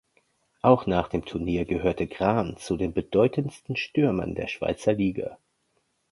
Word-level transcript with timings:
Auch 0.63 0.87
nach 0.87 1.09
dem 1.09 1.25
Turnier 1.25 1.65
gehörte 1.65 2.07
Grahn 2.07 2.57
zu 2.57 2.75
den 2.75 2.91
bedeutendsten 2.91 3.75
Stürmern 3.75 4.33
der 4.33 4.47
Schweizer 4.47 4.93
Liga. 4.93 5.37